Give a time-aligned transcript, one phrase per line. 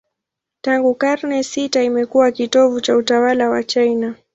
[0.61, 4.15] Tangu karne sita imekuwa kitovu cha utawala wa China.